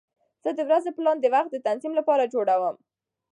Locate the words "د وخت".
1.21-1.49